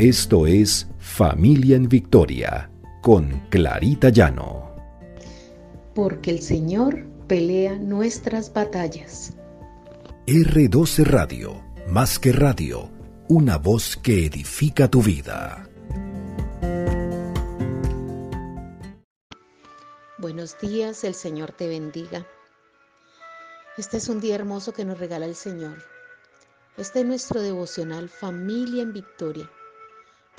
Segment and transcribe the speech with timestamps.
[0.00, 2.70] Esto es Familia en Victoria
[3.02, 4.74] con Clarita Llano.
[5.94, 9.34] Porque el Señor pelea nuestras batallas.
[10.26, 12.90] R12 Radio, más que radio,
[13.28, 15.68] una voz que edifica tu vida.
[20.16, 22.26] Buenos días, el Señor te bendiga.
[23.76, 25.76] Este es un día hermoso que nos regala el Señor.
[26.78, 29.50] Este es nuestro devocional Familia en Victoria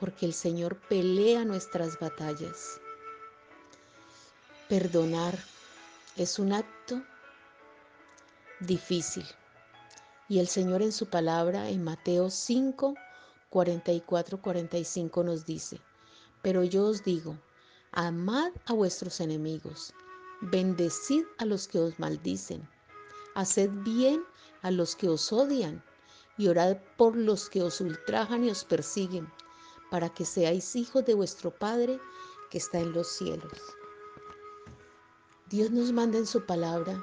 [0.00, 2.80] porque el Señor pelea nuestras batallas.
[4.68, 5.38] Perdonar
[6.16, 7.02] es un acto
[8.60, 9.26] difícil.
[10.28, 12.94] Y el Señor en su palabra en Mateo 5,
[13.50, 15.80] 44, 45 nos dice,
[16.40, 17.36] pero yo os digo,
[17.92, 19.92] amad a vuestros enemigos,
[20.40, 22.66] bendecid a los que os maldicen,
[23.34, 24.24] haced bien
[24.62, 25.82] a los que os odian
[26.38, 29.28] y orad por los que os ultrajan y os persiguen
[29.90, 32.00] para que seáis hijos de vuestro Padre
[32.50, 33.60] que está en los cielos.
[35.48, 37.02] Dios nos manda en su palabra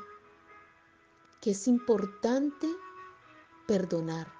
[1.42, 2.68] que es importante
[3.68, 4.32] perdonar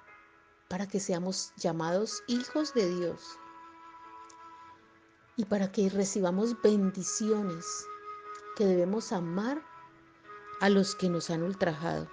[0.68, 3.38] para que seamos llamados hijos de Dios
[5.36, 7.86] y para que recibamos bendiciones
[8.56, 9.62] que debemos amar
[10.60, 12.08] a los que nos han ultrajado.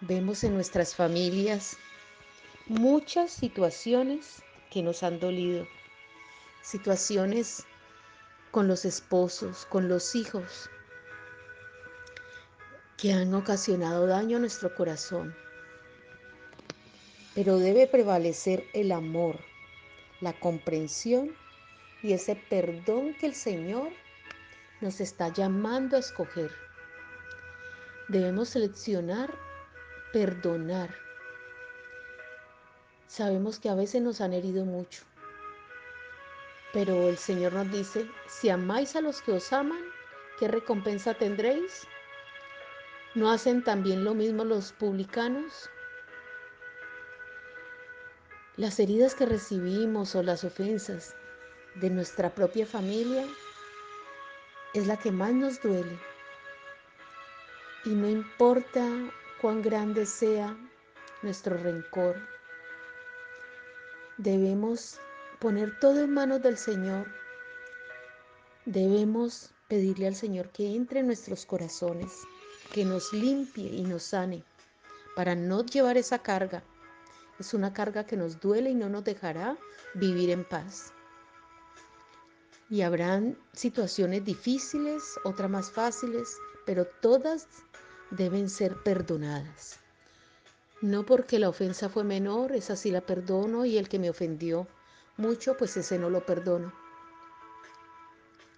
[0.00, 1.76] Vemos en nuestras familias
[2.66, 4.42] muchas situaciones
[4.72, 5.68] que nos han dolido,
[6.62, 7.66] situaciones
[8.50, 10.70] con los esposos, con los hijos,
[12.96, 15.36] que han ocasionado daño a nuestro corazón.
[17.34, 19.38] Pero debe prevalecer el amor,
[20.22, 21.36] la comprensión
[22.02, 23.90] y ese perdón que el Señor
[24.80, 26.50] nos está llamando a escoger.
[28.08, 29.34] Debemos seleccionar
[30.14, 30.94] perdonar
[33.12, 35.02] Sabemos que a veces nos han herido mucho,
[36.72, 39.82] pero el Señor nos dice, si amáis a los que os aman,
[40.38, 41.86] ¿qué recompensa tendréis?
[43.14, 45.68] ¿No hacen también lo mismo los publicanos?
[48.56, 51.14] Las heridas que recibimos o las ofensas
[51.74, 53.26] de nuestra propia familia
[54.72, 55.98] es la que más nos duele.
[57.84, 58.88] Y no importa
[59.42, 60.56] cuán grande sea
[61.20, 62.16] nuestro rencor,
[64.18, 65.00] Debemos
[65.40, 67.06] poner todo en manos del Señor.
[68.66, 72.12] Debemos pedirle al Señor que entre en nuestros corazones,
[72.72, 74.44] que nos limpie y nos sane,
[75.16, 76.62] para no llevar esa carga.
[77.40, 79.56] Es una carga que nos duele y no nos dejará
[79.94, 80.92] vivir en paz.
[82.68, 86.36] Y habrán situaciones difíciles, otras más fáciles,
[86.66, 87.48] pero todas
[88.10, 89.81] deben ser perdonadas.
[90.82, 94.66] No porque la ofensa fue menor, esa sí la perdono, y el que me ofendió
[95.16, 96.72] mucho, pues ese no lo perdono.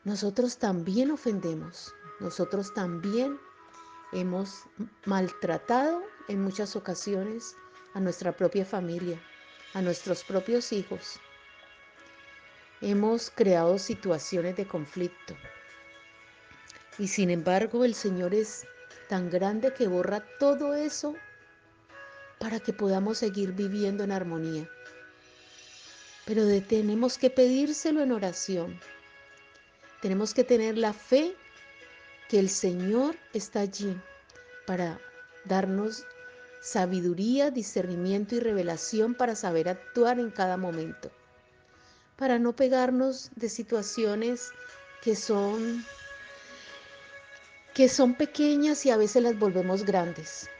[0.05, 3.39] Nosotros también ofendemos, nosotros también
[4.13, 4.63] hemos
[5.05, 7.57] maltratado en muchas ocasiones
[7.93, 9.21] a nuestra propia familia,
[9.75, 11.21] a nuestros propios hijos.
[12.81, 15.37] Hemos creado situaciones de conflicto.
[16.99, 18.67] Y sin embargo el Señor es
[19.11, 21.15] tan grande que borra todo eso
[22.45, 24.69] para que podamos seguir viviendo en armonía.
[26.27, 28.79] Pero tenemos que pedírselo en oración.
[30.03, 31.35] Tenemos que tener la fe
[32.29, 33.99] que el Señor está allí
[34.67, 35.01] para
[35.47, 36.05] darnos
[36.61, 41.11] sabiduría, discernimiento y revelación para saber actuar en cada momento.
[42.17, 44.51] Para no pegarnos de situaciones
[45.01, 45.83] que son
[47.73, 50.51] que son pequeñas y a veces las volvemos grandes.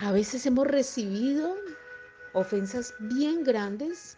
[0.00, 1.56] A veces hemos recibido
[2.32, 4.16] ofensas bien grandes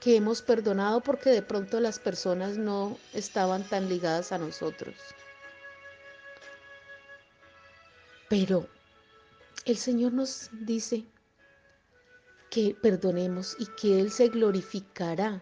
[0.00, 4.96] que hemos perdonado porque de pronto las personas no estaban tan ligadas a nosotros.
[8.28, 8.66] Pero
[9.64, 11.04] el Señor nos dice
[12.50, 15.40] que perdonemos y que Él se glorificará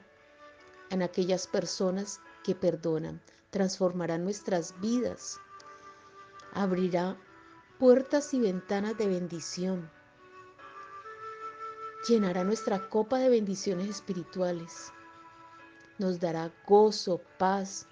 [0.91, 5.39] en aquellas personas que perdonan, transformará nuestras vidas,
[6.53, 7.17] abrirá
[7.81, 9.91] puertas y ventanas de bendición.
[12.07, 14.93] Llenará nuestra copa de bendiciones espirituales.
[15.99, 17.87] Nos dará gozo, paz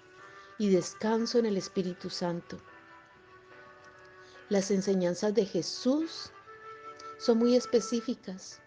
[0.59, 2.59] y descanso en el Espíritu Santo.
[4.49, 6.31] Las enseñanzas de Jesús
[7.17, 8.61] son muy específicas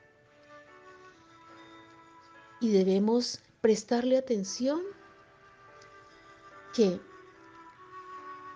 [2.58, 4.82] y debemos prestarle atención
[6.74, 7.00] que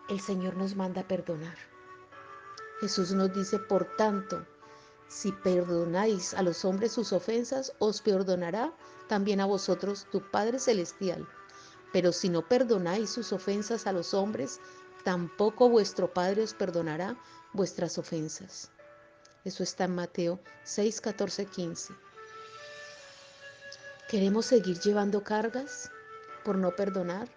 [0.08, 1.75] el Señor nos manda perdonar.
[2.80, 4.46] Jesús nos dice, por tanto,
[5.08, 8.74] si perdonáis a los hombres sus ofensas, os perdonará
[9.08, 11.26] también a vosotros tu Padre Celestial.
[11.92, 14.60] Pero si no perdonáis sus ofensas a los hombres,
[15.04, 17.16] tampoco vuestro Padre os perdonará
[17.54, 18.70] vuestras ofensas.
[19.44, 21.94] Eso está en Mateo 6, 14, 15.
[24.10, 25.90] ¿Queremos seguir llevando cargas
[26.44, 27.28] por no perdonar?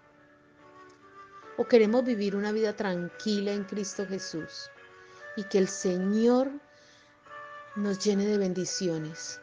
[1.58, 4.70] ¿O queremos vivir una vida tranquila en Cristo Jesús
[5.40, 6.52] y que el Señor
[7.78, 9.40] nos llene de bendiciones?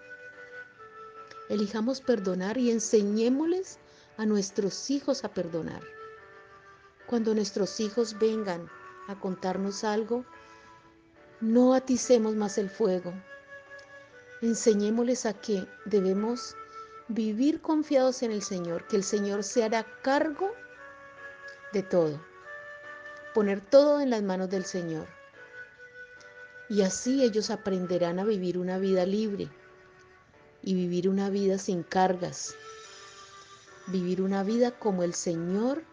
[1.49, 3.79] Elijamos perdonar y enseñémosles
[4.19, 5.81] a nuestros hijos a perdonar.
[7.07, 8.69] Cuando nuestros hijos vengan
[9.09, 10.27] a contarnos algo,
[11.41, 13.15] no aticemos más el fuego.
[14.43, 16.55] Enseñémosles a que debemos
[17.09, 20.51] vivir confiados en el Señor, que el Señor se hará cargo
[21.73, 22.21] de todo.
[23.33, 25.17] Poner todo en las manos del Señor.
[26.69, 29.49] Y así ellos aprenderán a vivir una vida libre
[30.63, 32.55] y vivir una vida sin cargas.
[33.87, 35.85] Vivir una vida como el Señor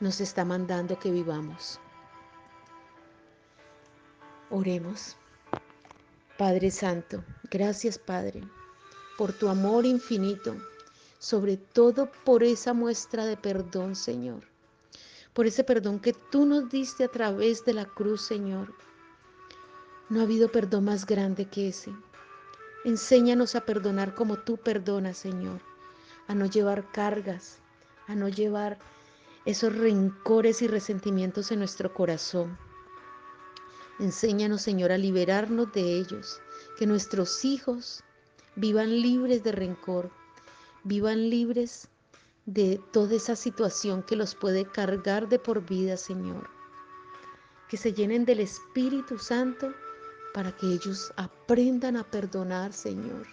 [0.00, 1.80] nos está mandando que vivamos.
[4.50, 5.16] Oremos.
[6.36, 8.42] Padre Santo, gracias Padre
[9.16, 10.56] por tu amor infinito,
[11.18, 14.42] sobre todo por esa muestra de perdón, Señor,
[15.32, 18.74] por ese perdón que tú nos diste a través de la cruz, Señor.
[20.12, 21.90] No ha habido perdón más grande que ese.
[22.84, 25.62] Enséñanos a perdonar como tú perdonas, Señor,
[26.28, 27.60] a no llevar cargas,
[28.08, 28.78] a no llevar
[29.46, 32.58] esos rencores y resentimientos en nuestro corazón.
[34.00, 36.42] Enséñanos, Señor, a liberarnos de ellos,
[36.78, 38.04] que nuestros hijos
[38.54, 40.10] vivan libres de rencor,
[40.84, 41.88] vivan libres
[42.44, 46.50] de toda esa situación que los puede cargar de por vida, Señor.
[47.70, 49.72] Que se llenen del Espíritu Santo
[50.32, 53.26] para que ellos aprendan a perdonar, Señor.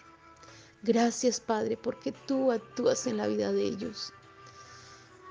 [0.84, 4.13] Gracias, Padre, porque tú actúas en la vida de ellos.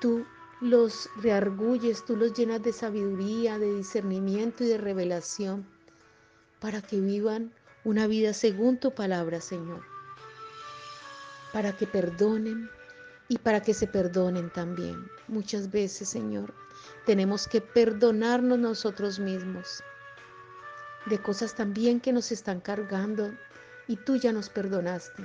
[0.00, 0.26] Tú
[0.60, 5.66] los reargulles, tú los llenas de sabiduría, de discernimiento y de revelación
[6.60, 7.52] para que vivan
[7.84, 9.82] una vida según tu palabra, Señor.
[11.52, 12.68] Para que perdonen
[13.28, 15.08] y para que se perdonen también.
[15.28, 16.52] Muchas veces, Señor,
[17.06, 19.82] tenemos que perdonarnos nosotros mismos
[21.06, 23.32] de cosas también que nos están cargando
[23.86, 25.22] y tú ya nos perdonaste.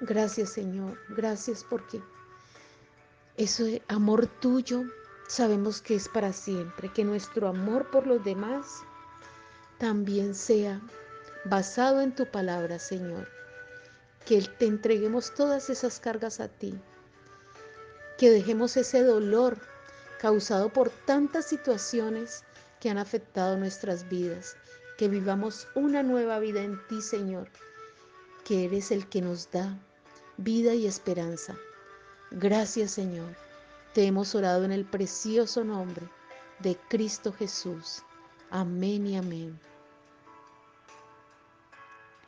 [0.00, 0.98] Gracias, Señor.
[1.10, 2.02] Gracias porque
[3.36, 4.84] ese amor tuyo
[5.28, 8.82] sabemos que es para siempre, que nuestro amor por los demás
[9.78, 10.80] también sea
[11.44, 13.28] basado en tu palabra, Señor.
[14.26, 16.78] Que te entreguemos todas esas cargas a ti.
[18.18, 19.58] Que dejemos ese dolor
[20.20, 22.44] causado por tantas situaciones
[22.80, 24.56] que han afectado nuestras vidas.
[25.02, 27.48] Que vivamos una nueva vida en ti, Señor,
[28.44, 29.76] que eres el que nos da
[30.36, 31.56] vida y esperanza.
[32.30, 33.34] Gracias Señor.
[33.94, 36.08] Te hemos orado en el precioso nombre
[36.60, 38.04] de Cristo Jesús.
[38.48, 39.58] Amén y amén.